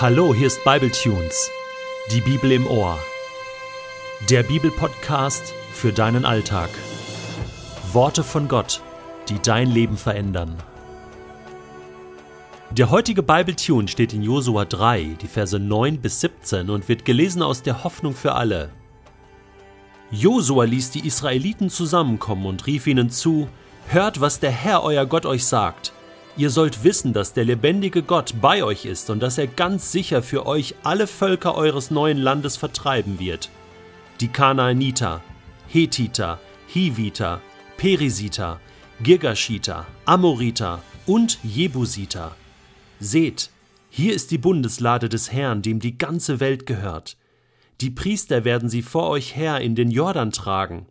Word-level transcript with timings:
Hallo, 0.00 0.34
hier 0.34 0.46
ist 0.46 0.64
Bibletunes, 0.64 1.50
die 2.10 2.22
Bibel 2.22 2.52
im 2.52 2.66
Ohr. 2.66 2.98
Der 4.30 4.42
Bibelpodcast 4.42 5.52
für 5.74 5.92
deinen 5.92 6.24
Alltag. 6.24 6.70
Worte 7.92 8.24
von 8.24 8.48
Gott, 8.48 8.80
die 9.28 9.38
dein 9.42 9.70
Leben 9.70 9.98
verändern. 9.98 10.56
Der 12.70 12.88
heutige 12.88 13.22
Bibletune 13.22 13.88
steht 13.88 14.14
in 14.14 14.22
Josua 14.22 14.64
3, 14.64 15.18
die 15.20 15.28
Verse 15.28 15.58
9 15.58 16.00
bis 16.00 16.20
17 16.22 16.70
und 16.70 16.88
wird 16.88 17.04
gelesen 17.04 17.42
aus 17.42 17.60
der 17.60 17.84
Hoffnung 17.84 18.14
für 18.14 18.32
alle. 18.32 18.70
Josua 20.10 20.64
ließ 20.64 20.92
die 20.92 21.06
Israeliten 21.06 21.68
zusammenkommen 21.68 22.46
und 22.46 22.66
rief 22.66 22.86
ihnen 22.86 23.10
zu: 23.10 23.50
Hört, 23.88 24.22
was 24.22 24.40
der 24.40 24.50
Herr 24.50 24.82
euer 24.82 25.04
Gott 25.04 25.26
euch 25.26 25.44
sagt. 25.44 25.92
Ihr 26.36 26.50
sollt 26.50 26.84
wissen, 26.84 27.12
dass 27.12 27.32
der 27.32 27.44
lebendige 27.44 28.02
Gott 28.02 28.34
bei 28.40 28.62
euch 28.62 28.84
ist 28.84 29.10
und 29.10 29.20
dass 29.20 29.36
er 29.36 29.46
ganz 29.46 29.92
sicher 29.92 30.22
für 30.22 30.46
euch 30.46 30.74
alle 30.82 31.06
Völker 31.06 31.54
eures 31.54 31.90
neuen 31.90 32.18
Landes 32.18 32.56
vertreiben 32.56 33.18
wird. 33.18 33.50
Die 34.20 34.28
Kanaaniter, 34.28 35.20
Hethiter, 35.68 36.38
Hiviter, 36.66 37.40
Perisiter, 37.76 38.60
Girgashiter, 39.02 39.86
Amoriter 40.04 40.82
und 41.06 41.38
Jebusiter. 41.42 42.36
Seht, 43.00 43.50
hier 43.88 44.14
ist 44.14 44.30
die 44.30 44.38
Bundeslade 44.38 45.08
des 45.08 45.32
Herrn, 45.32 45.62
dem 45.62 45.80
die 45.80 45.98
ganze 45.98 46.38
Welt 46.38 46.64
gehört. 46.64 47.16
Die 47.80 47.90
Priester 47.90 48.44
werden 48.44 48.68
sie 48.68 48.82
vor 48.82 49.08
euch 49.08 49.34
her 49.36 49.60
in 49.60 49.74
den 49.74 49.90
Jordan 49.90 50.30
tragen. 50.30 50.86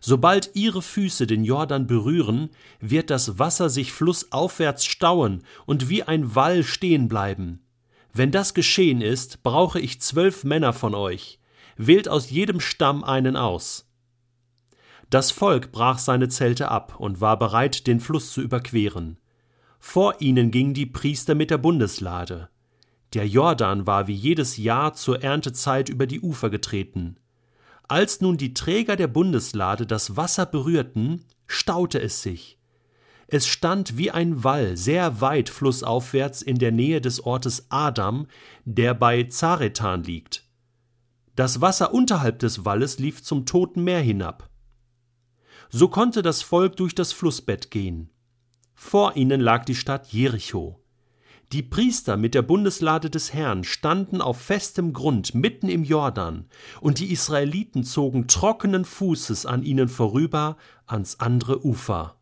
Sobald 0.00 0.50
ihre 0.54 0.82
Füße 0.82 1.26
den 1.26 1.44
Jordan 1.44 1.86
berühren, 1.86 2.50
wird 2.80 3.10
das 3.10 3.38
Wasser 3.38 3.70
sich 3.70 3.92
flussaufwärts 3.92 4.84
stauen 4.84 5.42
und 5.66 5.88
wie 5.88 6.02
ein 6.02 6.34
Wall 6.34 6.62
stehen 6.62 7.08
bleiben. 7.08 7.60
Wenn 8.12 8.30
das 8.30 8.54
geschehen 8.54 9.00
ist, 9.00 9.42
brauche 9.42 9.80
ich 9.80 10.00
zwölf 10.00 10.44
Männer 10.44 10.72
von 10.72 10.94
euch. 10.94 11.38
Wählt 11.76 12.08
aus 12.08 12.30
jedem 12.30 12.60
Stamm 12.60 13.04
einen 13.04 13.36
aus. 13.36 13.88
Das 15.08 15.30
Volk 15.30 15.72
brach 15.72 15.98
seine 15.98 16.28
Zelte 16.28 16.68
ab 16.68 16.96
und 16.98 17.20
war 17.20 17.38
bereit, 17.38 17.86
den 17.86 18.00
Fluss 18.00 18.32
zu 18.32 18.40
überqueren. 18.40 19.18
Vor 19.78 20.20
ihnen 20.20 20.50
gingen 20.50 20.74
die 20.74 20.86
Priester 20.86 21.34
mit 21.34 21.50
der 21.50 21.58
Bundeslade. 21.58 22.48
Der 23.14 23.26
Jordan 23.26 23.86
war 23.86 24.06
wie 24.06 24.14
jedes 24.14 24.56
Jahr 24.56 24.94
zur 24.94 25.22
Erntezeit 25.22 25.88
über 25.88 26.06
die 26.06 26.20
Ufer 26.20 26.48
getreten. 26.48 27.16
Als 27.88 28.20
nun 28.20 28.36
die 28.36 28.54
Träger 28.54 28.96
der 28.96 29.08
Bundeslade 29.08 29.86
das 29.86 30.16
Wasser 30.16 30.46
berührten, 30.46 31.24
staute 31.46 32.00
es 32.00 32.22
sich. 32.22 32.58
Es 33.26 33.46
stand 33.46 33.96
wie 33.96 34.10
ein 34.10 34.44
Wall 34.44 34.76
sehr 34.76 35.20
weit 35.20 35.48
flussaufwärts 35.48 36.42
in 36.42 36.58
der 36.58 36.72
Nähe 36.72 37.00
des 37.00 37.24
Ortes 37.24 37.66
Adam, 37.70 38.26
der 38.64 38.94
bei 38.94 39.24
Zaretan 39.24 40.04
liegt. 40.04 40.44
Das 41.34 41.62
Wasser 41.62 41.94
unterhalb 41.94 42.40
des 42.40 42.66
Walles 42.66 42.98
lief 42.98 43.22
zum 43.22 43.46
Toten 43.46 43.84
Meer 43.84 44.00
hinab. 44.00 44.50
So 45.70 45.88
konnte 45.88 46.20
das 46.20 46.42
Volk 46.42 46.76
durch 46.76 46.94
das 46.94 47.12
Flussbett 47.12 47.70
gehen. 47.70 48.10
Vor 48.74 49.16
ihnen 49.16 49.40
lag 49.40 49.64
die 49.64 49.74
Stadt 49.74 50.12
Jericho. 50.12 50.81
Die 51.52 51.62
Priester 51.62 52.16
mit 52.16 52.34
der 52.34 52.40
Bundeslade 52.40 53.10
des 53.10 53.34
Herrn 53.34 53.62
standen 53.62 54.22
auf 54.22 54.40
festem 54.40 54.94
Grund 54.94 55.34
mitten 55.34 55.68
im 55.68 55.84
Jordan, 55.84 56.46
und 56.80 56.98
die 56.98 57.12
Israeliten 57.12 57.84
zogen 57.84 58.26
trockenen 58.26 58.86
Fußes 58.86 59.44
an 59.44 59.62
ihnen 59.62 59.88
vorüber 59.88 60.56
ans 60.86 61.20
andere 61.20 61.62
Ufer. 61.62 62.16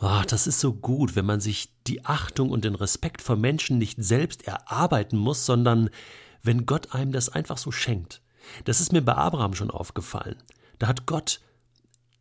Oh, 0.00 0.22
das 0.26 0.46
ist 0.46 0.60
so 0.60 0.72
gut, 0.72 1.16
wenn 1.16 1.26
man 1.26 1.40
sich 1.40 1.68
die 1.86 2.06
Achtung 2.06 2.48
und 2.48 2.64
den 2.64 2.76
Respekt 2.76 3.20
vor 3.20 3.36
Menschen 3.36 3.76
nicht 3.76 4.02
selbst 4.02 4.48
erarbeiten 4.48 5.18
muss, 5.18 5.44
sondern 5.44 5.90
wenn 6.42 6.64
Gott 6.64 6.94
einem 6.94 7.12
das 7.12 7.28
einfach 7.28 7.58
so 7.58 7.70
schenkt. 7.72 8.22
Das 8.64 8.80
ist 8.80 8.92
mir 8.92 9.02
bei 9.02 9.16
Abraham 9.16 9.54
schon 9.54 9.70
aufgefallen. 9.70 10.36
Da 10.78 10.88
hat 10.88 11.04
Gott 11.04 11.40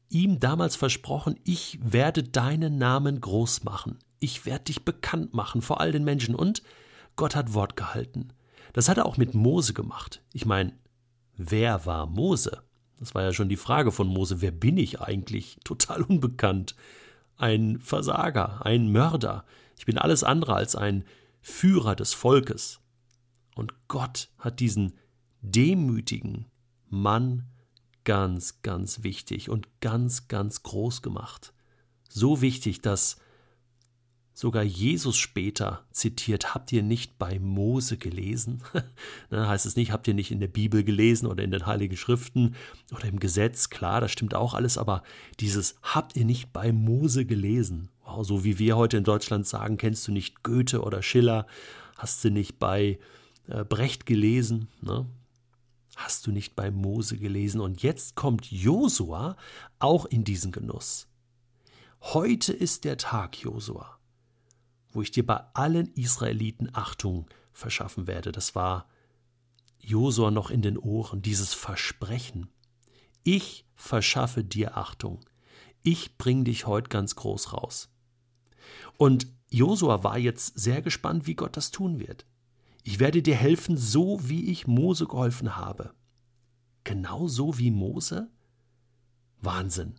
ihm 0.09 0.41
damals 0.41 0.75
versprochen, 0.75 1.39
ich 1.45 1.79
werde 1.81 2.23
deinen 2.23 2.77
Namen 2.77 3.21
groß 3.21 3.63
machen 3.63 3.99
ich 4.21 4.45
werde 4.45 4.65
dich 4.65 4.85
bekannt 4.85 5.33
machen 5.33 5.61
vor 5.61 5.81
all 5.81 5.91
den 5.91 6.05
Menschen. 6.05 6.35
Und 6.35 6.63
Gott 7.17 7.35
hat 7.35 7.53
Wort 7.53 7.75
gehalten. 7.75 8.29
Das 8.71 8.87
hat 8.87 8.97
er 8.97 9.05
auch 9.05 9.17
mit 9.17 9.33
Mose 9.33 9.73
gemacht. 9.73 10.23
Ich 10.31 10.45
meine, 10.45 10.73
wer 11.35 11.85
war 11.85 12.05
Mose? 12.05 12.63
Das 12.99 13.15
war 13.15 13.23
ja 13.23 13.33
schon 13.33 13.49
die 13.49 13.57
Frage 13.57 13.91
von 13.91 14.07
Mose. 14.07 14.39
Wer 14.39 14.51
bin 14.51 14.77
ich 14.77 15.01
eigentlich? 15.01 15.57
Total 15.65 16.01
unbekannt. 16.03 16.75
Ein 17.35 17.79
Versager, 17.79 18.65
ein 18.65 18.91
Mörder. 18.91 19.43
Ich 19.77 19.85
bin 19.85 19.97
alles 19.97 20.23
andere 20.23 20.53
als 20.53 20.75
ein 20.75 21.03
Führer 21.41 21.95
des 21.95 22.13
Volkes. 22.13 22.79
Und 23.55 23.73
Gott 23.87 24.29
hat 24.37 24.59
diesen 24.59 24.93
demütigen 25.41 26.45
Mann 26.87 27.47
ganz, 28.03 28.61
ganz 28.61 29.01
wichtig 29.01 29.49
und 29.49 29.67
ganz, 29.81 30.27
ganz 30.27 30.61
groß 30.61 31.01
gemacht. 31.01 31.53
So 32.07 32.41
wichtig, 32.41 32.81
dass 32.81 33.17
Sogar 34.33 34.63
Jesus 34.63 35.17
später 35.17 35.83
zitiert, 35.91 36.55
habt 36.55 36.71
ihr 36.71 36.83
nicht 36.83 37.19
bei 37.19 37.37
Mose 37.37 37.97
gelesen? 37.97 38.63
Dann 39.29 39.47
heißt 39.47 39.65
es 39.65 39.75
nicht, 39.75 39.91
habt 39.91 40.07
ihr 40.07 40.13
nicht 40.13 40.31
in 40.31 40.39
der 40.39 40.47
Bibel 40.47 40.83
gelesen 40.85 41.27
oder 41.27 41.43
in 41.43 41.51
den 41.51 41.65
Heiligen 41.65 41.97
Schriften 41.97 42.55
oder 42.95 43.05
im 43.05 43.19
Gesetz, 43.19 43.69
klar, 43.69 43.99
das 43.99 44.11
stimmt 44.11 44.33
auch 44.33 44.53
alles, 44.53 44.77
aber 44.77 45.03
dieses 45.41 45.75
habt 45.81 46.15
ihr 46.15 46.23
nicht 46.23 46.53
bei 46.53 46.71
Mose 46.71 47.25
gelesen? 47.25 47.89
Wow, 48.05 48.25
so 48.25 48.45
wie 48.45 48.57
wir 48.57 48.77
heute 48.77 48.97
in 48.97 49.03
Deutschland 49.03 49.47
sagen, 49.47 49.77
kennst 49.77 50.07
du 50.07 50.13
nicht 50.13 50.43
Goethe 50.43 50.81
oder 50.81 51.03
Schiller? 51.03 51.45
Hast 51.97 52.23
du 52.23 52.31
nicht 52.31 52.57
bei 52.57 52.99
äh, 53.47 53.65
Brecht 53.65 54.05
gelesen? 54.05 54.69
Ne? 54.81 55.05
Hast 55.97 56.25
du 56.25 56.31
nicht 56.31 56.55
bei 56.55 56.71
Mose 56.71 57.17
gelesen? 57.17 57.59
Und 57.59 57.83
jetzt 57.83 58.15
kommt 58.15 58.49
Josua 58.49 59.35
auch 59.79 60.05
in 60.05 60.23
diesen 60.23 60.53
Genuss. 60.53 61.07
Heute 61.99 62.53
ist 62.53 62.85
der 62.85 62.97
Tag, 62.97 63.37
Josua 63.37 64.00
wo 64.91 65.01
ich 65.01 65.11
dir 65.11 65.25
bei 65.25 65.43
allen 65.53 65.93
Israeliten 65.93 66.69
Achtung 66.73 67.27
verschaffen 67.53 68.07
werde. 68.07 68.31
Das 68.31 68.55
war 68.55 68.87
Josua 69.79 70.31
noch 70.31 70.49
in 70.51 70.61
den 70.61 70.77
Ohren, 70.77 71.21
dieses 71.21 71.53
Versprechen. 71.53 72.49
Ich 73.23 73.65
verschaffe 73.75 74.43
dir 74.43 74.77
Achtung. 74.77 75.19
Ich 75.83 76.17
bring 76.17 76.43
dich 76.43 76.67
heute 76.67 76.89
ganz 76.89 77.15
groß 77.15 77.53
raus. 77.53 77.89
Und 78.97 79.27
Josua 79.49 80.03
war 80.03 80.17
jetzt 80.17 80.59
sehr 80.59 80.81
gespannt, 80.81 81.27
wie 81.27 81.35
Gott 81.35 81.57
das 81.57 81.71
tun 81.71 81.99
wird. 81.99 82.25
Ich 82.83 82.99
werde 82.99 83.21
dir 83.21 83.35
helfen, 83.35 83.77
so 83.77 84.19
wie 84.27 84.51
ich 84.51 84.67
Mose 84.67 85.05
geholfen 85.05 85.55
habe. 85.57 85.93
Genau 86.83 87.27
so 87.27 87.57
wie 87.57 87.71
Mose? 87.71 88.29
Wahnsinn. 89.39 89.95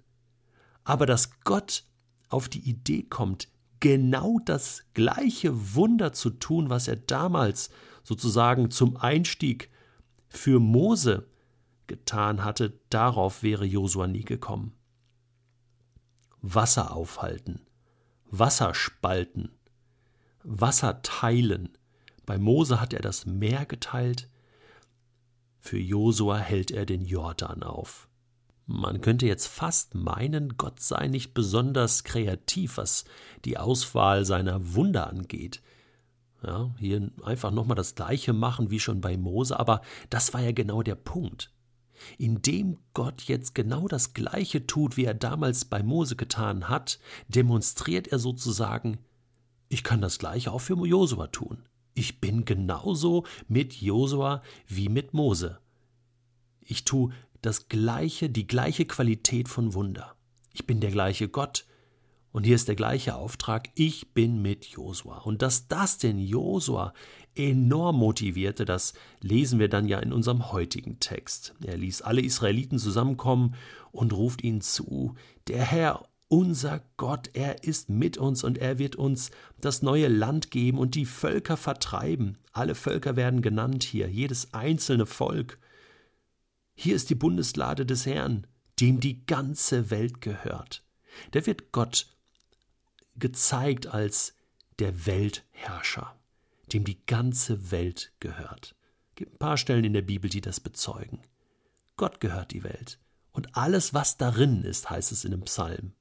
Aber 0.85 1.07
dass 1.07 1.41
Gott 1.41 1.85
auf 2.29 2.49
die 2.49 2.69
Idee 2.69 3.03
kommt, 3.05 3.49
genau 3.83 4.39
das 4.39 4.85
gleiche 4.95 5.75
Wunder 5.75 6.13
zu 6.13 6.31
tun, 6.31 6.71
was 6.71 6.87
er 6.87 6.95
damals 6.95 7.69
sozusagen 8.05 8.71
zum 8.71 8.97
Einstieg 8.97 9.71
für 10.29 10.61
Mose 10.61 11.27
getan 11.89 12.45
hatte, 12.45 12.79
darauf 12.91 13.43
wäre 13.43 13.65
Josua 13.65 14.07
nie 14.07 14.25
gekommen. 14.25 14.73
Wasser 16.41 16.95
aufhalten, 16.95 17.61
Wasser 18.31 18.73
spalten, 18.73 19.51
Wasser 20.45 21.03
teilen. 21.03 21.77
Bei 22.25 22.39
Mose 22.39 22.81
hat 22.81 22.93
er 22.93 23.03
das 23.03 23.27
Meer 23.27 23.67
geteilt, 23.67 24.29
für 25.59 25.79
Josua 25.79 26.39
hält 26.39 26.71
er 26.71 26.87
den 26.87 27.05
Jordan 27.05 27.65
auf. 27.65 28.09
Man 28.67 29.01
könnte 29.01 29.27
jetzt 29.27 29.47
fast 29.47 29.95
meinen, 29.95 30.57
Gott 30.57 30.81
sei 30.81 31.09
nicht 31.09 31.35
besonders 31.35 32.05
kreativ, 32.05 32.77
was 32.77 33.05
die 33.45 33.59
Auswahl 33.59 34.25
seiner 34.25 34.75
Wunder 34.75 35.09
angeht. 35.09 35.63
Ja, 36.45 36.75
hier 36.79 37.11
einfach 37.23 37.51
nochmal 37.51 37.77
das 37.77 37.95
Gleiche 37.95 38.33
machen 38.33 38.71
wie 38.71 38.81
schon 38.81 39.01
bei 39.01 39.17
Mose, 39.17 39.59
aber 39.59 39.83
das 40.11 40.35
war 40.35 40.41
ja 40.41 40.53
genau 40.53 40.83
der 40.83 40.97
Punkt. 40.97 41.53
Indem 42.19 42.79
Gott 42.95 43.23
jetzt 43.23 43.55
genau 43.55 43.87
das 43.87 44.13
Gleiche 44.13 44.67
tut, 44.67 44.97
wie 44.97 45.05
er 45.05 45.15
damals 45.15 45.65
bei 45.65 45.83
Mose 45.83 46.17
getan 46.17 46.69
hat, 46.69 46.99
demonstriert 47.29 48.09
er 48.09 48.19
sozusagen, 48.19 48.99
ich 49.69 49.85
kann 49.85 50.01
das 50.01 50.19
Gleiche 50.19 50.53
auch 50.53 50.61
für 50.61 50.75
Josua 50.85 51.29
tun. 51.29 51.63
Ich 51.95 52.21
bin 52.21 52.45
genauso 52.45 53.25
mit 53.49 53.75
Josua 53.75 54.43
wie 54.67 54.89
mit 54.89 55.15
Mose. 55.15 55.59
Ich 56.61 56.85
tue 56.85 57.13
das 57.43 57.69
gleiche, 57.69 58.31
die 58.31 58.47
gleiche 58.47 58.87
Qualität 58.87 59.49
von 59.49 59.75
Wunder. 59.75 60.15
Ich 60.53 60.67
bin 60.67 60.81
der 60.81 60.91
gleiche 60.91 61.29
Gott. 61.29 61.67
Und 62.31 62.45
hier 62.45 62.55
ist 62.55 62.69
der 62.69 62.77
gleiche 62.77 63.15
Auftrag, 63.15 63.69
ich 63.75 64.15
bin 64.15 64.41
mit 64.41 64.65
Josua. 64.65 65.19
Und 65.19 65.43
dass 65.43 65.69
das 65.69 65.99
den 65.99 66.19
Josua 66.19 66.95
enorm 67.35 67.99
motivierte, 67.99 68.65
das 68.65 68.95
lesen 69.21 69.59
wir 69.59 69.69
dann 69.69 69.87
ja 69.87 69.99
in 69.99 70.15
unserem 70.15 70.51
heutigen 70.51 70.99
Text. 70.99 71.55
Er 71.63 71.77
ließ 71.77 72.01
alle 72.01 72.23
Israeliten 72.23 72.79
zusammenkommen 72.79 73.55
und 73.91 74.15
ruft 74.15 74.43
ihnen 74.43 74.63
zu, 74.63 75.15
der 75.47 75.63
Herr, 75.63 76.09
unser 76.29 76.81
Gott, 76.97 77.29
er 77.35 77.65
ist 77.65 77.91
mit 77.91 78.17
uns 78.17 78.43
und 78.43 78.57
er 78.57 78.79
wird 78.79 78.97
uns 78.97 79.31
das 79.61 79.83
neue 79.83 80.09
Land 80.09 80.51
geben 80.51 80.79
und 80.79 80.95
die 80.95 81.05
Völker 81.05 81.59
vertreiben. 81.59 82.39
Alle 82.53 82.75
Völker 82.75 83.17
werden 83.17 83.43
genannt 83.43 83.85
hier, 83.85 84.09
jedes 84.09 84.55
einzelne 84.55 85.05
Volk. 85.05 85.59
Hier 86.75 86.97
ist 86.97 87.11
die 87.11 87.15
Bundeslade 87.15 87.87
des 87.87 88.07
Herrn, 88.07 88.47
dem 88.81 89.01
die 89.01 89.25
ganze 89.27 89.91
Welt 89.91 90.21
gehört. 90.21 90.83
Der 91.33 91.47
wird 91.47 91.73
Gott 91.73 92.07
gezeigt 93.17 93.87
als 93.87 94.35
der 94.79 95.07
Weltherrscher, 95.07 96.19
dem 96.73 96.85
die 96.85 97.05
ganze 97.07 97.71
Welt 97.71 98.13
gehört. 98.21 98.75
Es 99.11 99.17
gibt 99.17 99.35
ein 99.35 99.39
paar 99.39 99.59
Stellen 99.59 99.85
in 99.85 99.93
der 99.93 100.03
Bibel, 100.03 100.31
die 100.31 100.41
das 100.41 100.61
bezeugen. 100.61 101.21
Gott 101.97 102.21
gehört 102.21 102.53
die 102.53 102.65
Welt. 102.65 102.99
Und 103.33 103.57
alles, 103.57 103.95
was 103.95 104.17
darin 104.17 104.63
ist, 104.63 104.91
heißt 104.91 105.13
es 105.13 105.25
in 105.25 105.31
dem 105.31 105.43
Psalm. 105.43 105.93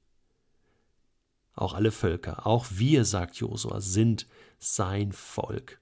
Auch 1.54 1.74
alle 1.74 1.92
Völker, 1.92 2.46
auch 2.46 2.66
wir, 2.70 3.04
sagt 3.04 3.36
Josua, 3.36 3.80
sind 3.80 4.26
sein 4.58 5.12
Volk. 5.12 5.80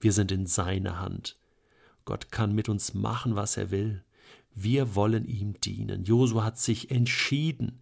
Wir 0.00 0.12
sind 0.12 0.32
in 0.32 0.46
seiner 0.46 0.98
Hand. 0.98 1.38
Gott 2.04 2.32
kann 2.32 2.54
mit 2.54 2.68
uns 2.68 2.94
machen, 2.94 3.36
was 3.36 3.56
er 3.56 3.70
will. 3.70 4.04
Wir 4.54 4.94
wollen 4.94 5.24
ihm 5.26 5.60
dienen. 5.60 6.04
Josua 6.04 6.44
hat 6.44 6.58
sich 6.58 6.90
entschieden, 6.90 7.80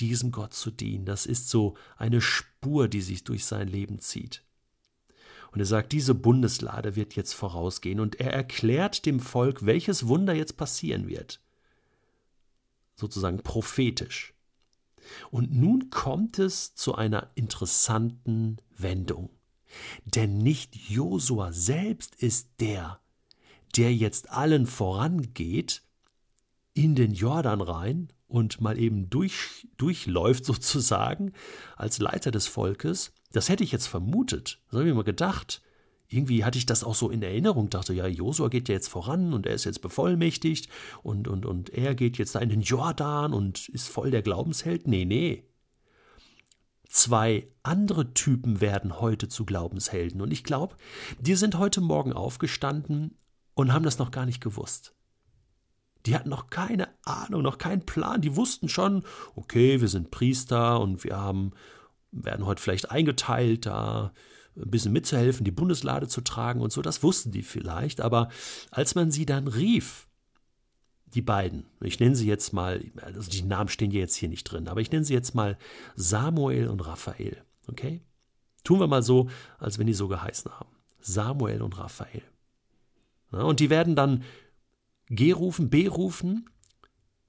diesem 0.00 0.32
Gott 0.32 0.54
zu 0.54 0.70
dienen. 0.70 1.04
Das 1.04 1.26
ist 1.26 1.48
so 1.48 1.76
eine 1.96 2.20
Spur, 2.20 2.88
die 2.88 3.02
sich 3.02 3.24
durch 3.24 3.44
sein 3.44 3.68
Leben 3.68 4.00
zieht. 4.00 4.42
Und 5.52 5.60
er 5.60 5.66
sagt, 5.66 5.92
diese 5.92 6.14
Bundeslade 6.14 6.96
wird 6.96 7.16
jetzt 7.16 7.34
vorausgehen 7.34 8.00
und 8.00 8.20
er 8.20 8.32
erklärt 8.32 9.04
dem 9.04 9.20
Volk, 9.20 9.66
welches 9.66 10.06
Wunder 10.06 10.32
jetzt 10.32 10.56
passieren 10.56 11.08
wird. 11.08 11.40
Sozusagen 12.94 13.42
prophetisch. 13.42 14.32
Und 15.30 15.52
nun 15.52 15.90
kommt 15.90 16.38
es 16.38 16.74
zu 16.74 16.94
einer 16.94 17.30
interessanten 17.34 18.58
Wendung. 18.76 19.30
Denn 20.04 20.38
nicht 20.38 20.76
Josua 20.76 21.52
selbst 21.52 22.14
ist 22.16 22.48
der, 22.60 23.00
der 23.76 23.94
jetzt 23.94 24.30
allen 24.30 24.66
vorangeht 24.66 25.82
in 26.74 26.94
den 26.94 27.12
Jordan 27.12 27.60
rein 27.60 28.12
und 28.28 28.60
mal 28.60 28.78
eben 28.78 29.10
durch, 29.10 29.68
durchläuft 29.76 30.44
sozusagen 30.46 31.32
als 31.76 31.98
Leiter 31.98 32.30
des 32.30 32.46
Volkes. 32.46 33.12
Das 33.32 33.48
hätte 33.48 33.64
ich 33.64 33.72
jetzt 33.72 33.86
vermutet. 33.86 34.60
Das 34.70 34.78
habe 34.78 34.88
ich 34.88 34.94
mir 34.94 35.04
gedacht 35.04 35.62
irgendwie 36.10 36.44
hatte 36.44 36.58
ich 36.58 36.66
das 36.66 36.82
auch 36.82 36.94
so 36.94 37.08
in 37.08 37.22
Erinnerung, 37.22 37.70
dachte, 37.70 37.94
ja, 37.94 38.06
Josua 38.06 38.48
geht 38.48 38.68
ja 38.68 38.74
jetzt 38.74 38.88
voran 38.88 39.32
und 39.32 39.46
er 39.46 39.54
ist 39.54 39.64
jetzt 39.64 39.80
bevollmächtigt 39.80 40.68
und, 41.02 41.28
und, 41.28 41.46
und 41.46 41.70
er 41.70 41.94
geht 41.94 42.18
jetzt 42.18 42.34
da 42.34 42.40
in 42.40 42.48
den 42.48 42.62
Jordan 42.62 43.32
und 43.32 43.68
ist 43.68 43.88
voll 43.88 44.10
der 44.10 44.22
Glaubensheld. 44.22 44.88
Nee, 44.88 45.04
nee. 45.04 45.44
Zwei 46.88 47.46
andere 47.62 48.12
Typen 48.12 48.60
werden 48.60 49.00
heute 49.00 49.28
zu 49.28 49.44
Glaubenshelden 49.44 50.20
und 50.20 50.32
ich 50.32 50.42
glaube, 50.42 50.74
die 51.20 51.36
sind 51.36 51.56
heute 51.58 51.80
Morgen 51.80 52.12
aufgestanden 52.12 53.16
und 53.54 53.72
haben 53.72 53.84
das 53.84 53.98
noch 53.98 54.10
gar 54.10 54.26
nicht 54.26 54.40
gewusst. 54.40 54.94
Die 56.06 56.14
hatten 56.14 56.28
noch 56.28 56.48
keine 56.48 56.88
Ahnung, 57.04 57.42
noch 57.42 57.58
keinen 57.58 57.84
Plan. 57.84 58.20
Die 58.20 58.36
wussten 58.36 58.68
schon, 58.68 59.04
okay, 59.34 59.80
wir 59.80 59.88
sind 59.88 60.10
Priester 60.10 60.80
und 60.80 61.04
wir 61.04 61.16
haben, 61.16 61.52
werden 62.10 62.46
heute 62.46 62.62
vielleicht 62.62 62.90
eingeteilt 62.90 63.66
da 63.66 64.12
ein 64.56 64.70
bisschen 64.70 64.92
mitzuhelfen, 64.92 65.44
die 65.44 65.50
Bundeslade 65.50 66.08
zu 66.08 66.20
tragen 66.20 66.60
und 66.60 66.72
so, 66.72 66.82
das 66.82 67.02
wussten 67.02 67.30
die 67.30 67.42
vielleicht, 67.42 68.00
aber 68.00 68.28
als 68.70 68.94
man 68.94 69.10
sie 69.10 69.26
dann 69.26 69.46
rief, 69.46 70.08
die 71.06 71.22
beiden, 71.22 71.66
ich 71.80 71.98
nenne 71.98 72.14
sie 72.14 72.26
jetzt 72.26 72.52
mal, 72.52 72.84
also 73.02 73.30
die 73.30 73.42
Namen 73.42 73.68
stehen 73.68 73.90
ja 73.90 73.98
jetzt 73.98 74.14
hier 74.14 74.28
nicht 74.28 74.44
drin, 74.44 74.68
aber 74.68 74.80
ich 74.80 74.90
nenne 74.92 75.04
sie 75.04 75.14
jetzt 75.14 75.34
mal 75.34 75.58
Samuel 75.96 76.68
und 76.68 76.86
Raphael, 76.86 77.42
okay? 77.68 78.02
Tun 78.62 78.78
wir 78.78 78.86
mal 78.86 79.02
so, 79.02 79.28
als 79.58 79.78
wenn 79.78 79.86
die 79.86 79.94
so 79.94 80.06
geheißen 80.06 80.50
haben. 80.52 80.68
Samuel 81.00 81.62
und 81.62 81.78
Raphael. 81.78 82.22
Und 83.30 83.60
die 83.60 83.70
werden 83.70 83.96
dann 83.96 84.22
G 85.10 85.32
rufen, 85.32 85.70
B 85.70 85.88
rufen 85.88 86.48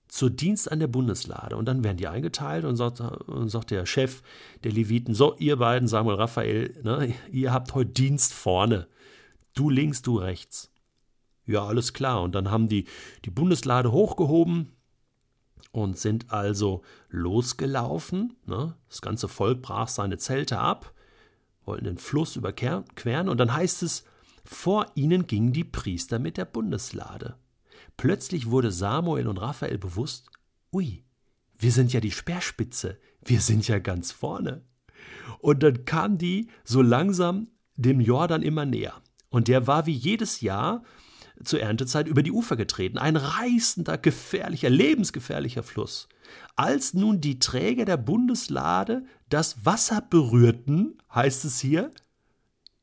zur 0.08 0.30
Dienst 0.30 0.72
an 0.72 0.80
der 0.80 0.88
Bundeslade. 0.88 1.56
Und 1.56 1.66
dann 1.66 1.84
werden 1.84 1.98
die 1.98 2.08
eingeteilt 2.08 2.66
und 2.66 2.76
sagt, 2.76 3.00
und 3.00 3.50
sagt 3.50 3.72
der 3.72 3.86
Chef 3.86 4.22
der 4.64 4.72
Leviten, 4.72 5.16
so, 5.16 5.36
ihr 5.38 5.58
beiden, 5.58 5.88
Samuel, 5.88 6.18
Raphael, 6.18 6.80
ne, 6.84 7.14
ihr 7.32 7.52
habt 7.54 7.74
heute 7.74 7.92
Dienst 7.92 8.34
vorne. 8.34 8.88
Du 9.54 9.70
links, 9.70 10.02
du 10.02 10.18
rechts. 10.18 10.72
Ja, 11.46 11.66
alles 11.66 11.94
klar. 11.94 12.22
Und 12.22 12.36
dann 12.36 12.52
haben 12.52 12.68
die 12.68 12.86
die 13.26 13.32
Bundeslade 13.32 13.92
hochgehoben 13.92 14.74
und 15.72 15.98
sind 15.98 16.32
also 16.32 16.84
losgelaufen. 17.10 18.36
Ne? 18.46 18.76
Das 18.90 19.02
ganze 19.02 19.28
Volk 19.28 19.62
brach 19.62 19.88
seine 19.88 20.18
Zelte 20.18 20.60
ab, 20.60 20.94
wollten 21.66 21.86
den 21.86 21.98
Fluss 21.98 22.36
überqueren. 22.36 23.30
Und 23.30 23.38
dann 23.38 23.54
heißt 23.54 23.82
es, 23.84 24.04
vor 24.44 24.88
ihnen 24.96 25.28
gingen 25.28 25.54
die 25.54 25.64
Priester 25.64 26.20
mit 26.20 26.38
der 26.38 26.46
Bundeslade. 26.46 27.36
Plötzlich 27.98 28.50
wurde 28.50 28.72
Samuel 28.72 29.28
und 29.28 29.38
Raphael 29.38 29.78
bewusst, 29.78 30.30
ui, 30.72 31.04
wir 31.58 31.72
sind 31.72 31.94
ja 31.94 32.00
die 32.00 32.12
Speerspitze, 32.12 32.98
wir 33.24 33.42
sind 33.42 33.68
ja 33.68 33.80
ganz 33.80 34.12
vorne. 34.12 34.64
Und 35.40 35.64
dann 35.64 35.86
kamen 35.86 36.18
die 36.18 36.50
so 36.64 36.82
langsam 36.82 37.48
dem 37.76 38.00
Jordan 38.00 38.42
immer 38.42 38.66
näher. 38.66 39.02
Und 39.30 39.48
der 39.48 39.68
war 39.68 39.86
wie 39.86 39.94
jedes 39.94 40.42
Jahr 40.42 40.84
zur 41.44 41.62
Erntezeit 41.62 42.08
über 42.08 42.24
die 42.24 42.32
Ufer 42.32 42.56
getreten. 42.56 42.98
Ein 42.98 43.16
reißender, 43.16 43.98
gefährlicher, 43.98 44.70
lebensgefährlicher 44.70 45.64
Fluss. 45.64 46.08
Als 46.56 46.94
nun 46.94 47.22
die 47.22 47.40
Träger 47.40 47.86
der 47.86 47.98
Bundeslade 47.98 49.06
das 49.30 49.66
Wasser 49.66 50.02
berührten, 50.02 50.98
heißt 51.14 51.46
es 51.46 51.60
hier, 51.60 51.92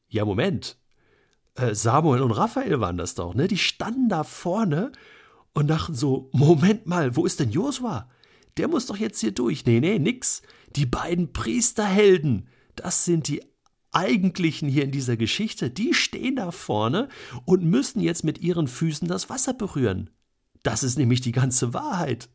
ja, 0.09 0.25
Moment, 0.25 0.79
äh, 1.59 1.75
Samuel 1.75 2.23
und 2.23 2.33
Raphael 2.33 2.81
waren 2.81 2.97
das 2.97 3.15
doch, 3.15 3.35
ne? 3.35 3.49
Die 3.49 3.59
standen 3.59 4.09
da 4.09 4.25
vorne 4.25 4.93
und 5.55 5.69
dachten 5.69 5.95
so: 5.95 6.31
Moment 6.33 6.87
mal, 6.87 7.17
wo 7.17 7.27
ist 7.27 7.41
denn 7.41 7.51
Josua? 7.51 8.09
Der 8.57 8.69
muss 8.69 8.87
doch 8.87 8.97
jetzt 8.97 9.21
hier 9.21 9.33
durch. 9.33 9.65
Nee, 9.67 9.81
nee, 9.81 9.99
nix. 9.99 10.43
Die 10.77 10.87
beiden 10.87 11.33
Priesterhelden, 11.33 12.49
das 12.75 13.05
sind 13.05 13.29
die 13.29 13.43
eigentlichen 13.93 14.69
hier 14.69 14.85
in 14.85 14.91
dieser 14.91 15.17
Geschichte, 15.17 15.71
die 15.71 15.95
stehen 15.95 16.37
da 16.37 16.51
vorne 16.51 17.09
und 17.45 17.65
müssen 17.65 18.01
jetzt 18.01 18.25
mit 18.25 18.39
ihren 18.39 18.69
Füßen 18.69 19.09
das 19.09 19.31
Wasser 19.31 19.55
berühren. 19.55 20.11
Das 20.63 20.83
ist 20.83 20.99
nämlich 20.99 21.21
die 21.21 21.33
ganze 21.33 21.73
Wahrheit. 21.73 22.29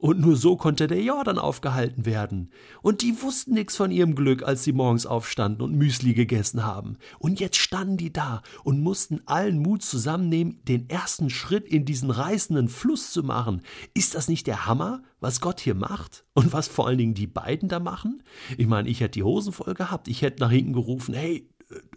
Und 0.00 0.18
nur 0.18 0.34
so 0.34 0.56
konnte 0.56 0.86
der 0.86 1.02
Jordan 1.02 1.38
aufgehalten 1.38 2.06
werden. 2.06 2.50
Und 2.80 3.02
die 3.02 3.20
wussten 3.22 3.52
nichts 3.52 3.76
von 3.76 3.90
ihrem 3.90 4.14
Glück, 4.14 4.42
als 4.42 4.64
sie 4.64 4.72
morgens 4.72 5.04
aufstanden 5.04 5.60
und 5.60 5.76
Müsli 5.76 6.14
gegessen 6.14 6.64
haben. 6.64 6.96
Und 7.18 7.38
jetzt 7.38 7.58
standen 7.58 7.98
die 7.98 8.12
da 8.12 8.40
und 8.64 8.82
mussten 8.82 9.20
allen 9.26 9.58
Mut 9.58 9.82
zusammennehmen, 9.82 10.64
den 10.64 10.88
ersten 10.88 11.28
Schritt 11.28 11.68
in 11.68 11.84
diesen 11.84 12.10
reißenden 12.10 12.68
Fluss 12.70 13.12
zu 13.12 13.22
machen. 13.22 13.60
Ist 13.92 14.14
das 14.14 14.28
nicht 14.28 14.46
der 14.46 14.64
Hammer, 14.64 15.02
was 15.20 15.42
Gott 15.42 15.60
hier 15.60 15.74
macht? 15.74 16.22
Und 16.32 16.54
was 16.54 16.66
vor 16.66 16.86
allen 16.86 16.98
Dingen 16.98 17.14
die 17.14 17.26
beiden 17.26 17.68
da 17.68 17.78
machen? 17.78 18.22
Ich 18.56 18.66
meine, 18.66 18.88
ich 18.88 19.00
hätte 19.00 19.18
die 19.18 19.22
Hosen 19.22 19.52
voll 19.52 19.74
gehabt. 19.74 20.08
Ich 20.08 20.22
hätte 20.22 20.42
nach 20.42 20.50
hinten 20.50 20.72
gerufen, 20.72 21.12
hey, 21.12 21.46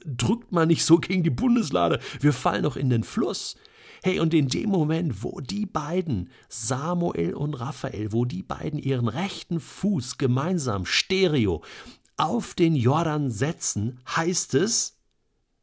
drückt 0.06 0.52
mal 0.52 0.66
nicht 0.66 0.84
so 0.84 0.98
gegen 0.98 1.24
die 1.24 1.30
Bundeslade. 1.30 2.00
Wir 2.20 2.34
fallen 2.34 2.64
doch 2.64 2.76
in 2.76 2.90
den 2.90 3.04
Fluss. 3.04 3.56
Hey, 4.06 4.20
und 4.20 4.34
in 4.34 4.50
dem 4.50 4.70
Moment, 4.70 5.24
wo 5.24 5.40
die 5.40 5.66
beiden, 5.66 6.30
Samuel 6.50 7.36
und 7.36 7.54
Raphael, 7.54 8.12
wo 8.12 8.26
die 8.26 8.44
beiden 8.44 8.78
ihren 8.78 9.08
rechten 9.08 9.62
Fuß 9.62 10.18
gemeinsam 10.18 10.86
stereo 10.86 11.64
auf 12.18 12.54
den 12.54 12.76
Jordan 12.76 13.32
setzen, 13.32 14.02
heißt 14.14 14.56
es, 14.56 14.98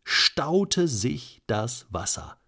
staute 0.04 0.88
sich 0.88 1.42
das 1.46 1.84
Wasser. 1.90 2.38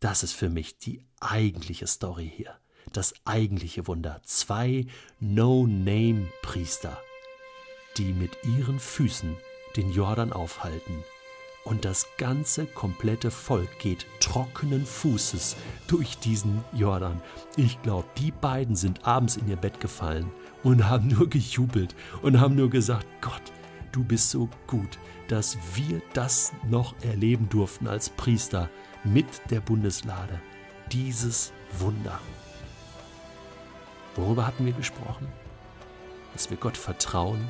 Das 0.00 0.22
ist 0.22 0.32
für 0.32 0.48
mich 0.48 0.78
die 0.78 1.02
eigentliche 1.20 1.86
Story 1.86 2.32
hier, 2.34 2.56
das 2.94 3.12
eigentliche 3.26 3.86
Wunder. 3.86 4.22
Zwei 4.24 4.86
No-Name-Priester, 5.20 6.98
die 7.98 8.14
mit 8.14 8.32
ihren 8.44 8.80
Füßen 8.80 9.36
den 9.76 9.92
Jordan 9.92 10.32
aufhalten 10.32 11.04
und 11.68 11.84
das 11.84 12.06
ganze 12.16 12.64
komplette 12.64 13.30
Volk 13.30 13.78
geht 13.78 14.06
trockenen 14.20 14.86
Fußes 14.86 15.56
durch 15.86 16.18
diesen 16.18 16.64
Jordan. 16.72 17.20
Ich 17.56 17.80
glaube, 17.82 18.08
die 18.16 18.30
beiden 18.30 18.74
sind 18.74 19.06
abends 19.06 19.36
in 19.36 19.48
ihr 19.48 19.56
Bett 19.56 19.78
gefallen 19.78 20.30
und 20.62 20.88
haben 20.88 21.08
nur 21.08 21.28
gejubelt 21.28 21.94
und 22.22 22.40
haben 22.40 22.54
nur 22.54 22.70
gesagt, 22.70 23.06
Gott, 23.20 23.42
du 23.92 24.02
bist 24.02 24.30
so 24.30 24.48
gut, 24.66 24.98
dass 25.28 25.58
wir 25.74 26.00
das 26.14 26.54
noch 26.66 26.94
erleben 27.02 27.50
durften 27.50 27.86
als 27.86 28.08
Priester 28.08 28.70
mit 29.04 29.26
der 29.50 29.60
Bundeslade. 29.60 30.40
Dieses 30.90 31.52
Wunder. 31.78 32.18
Worüber 34.16 34.46
hatten 34.46 34.64
wir 34.64 34.72
gesprochen? 34.72 35.28
Dass 36.32 36.48
wir 36.48 36.56
Gott 36.56 36.78
vertrauen, 36.78 37.46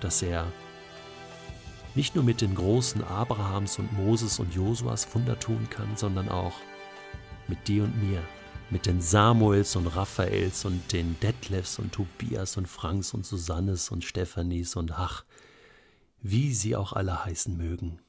dass 0.00 0.22
er 0.22 0.44
nicht 1.94 2.14
nur 2.14 2.24
mit 2.24 2.40
den 2.40 2.54
großen 2.54 3.04
Abrahams 3.04 3.78
und 3.78 3.92
Moses 3.92 4.38
und 4.38 4.54
Josuas 4.54 5.14
Wunder 5.14 5.38
tun 5.38 5.68
kann, 5.70 5.96
sondern 5.96 6.28
auch 6.28 6.54
mit 7.48 7.68
dir 7.68 7.84
und 7.84 8.02
mir, 8.02 8.22
mit 8.70 8.86
den 8.86 9.00
Samuels 9.00 9.76
und 9.76 9.86
Raphaels 9.88 10.64
und 10.64 10.92
den 10.92 11.18
Detlefs 11.20 11.78
und 11.78 11.92
Tobias 11.92 12.56
und 12.56 12.66
Franks 12.66 13.12
und 13.12 13.26
Susannes 13.26 13.90
und 13.90 14.04
Stephanies 14.04 14.76
und 14.76 14.92
ach, 14.92 15.24
wie 16.22 16.54
sie 16.54 16.76
auch 16.76 16.94
alle 16.94 17.24
heißen 17.24 17.56
mögen. 17.56 18.00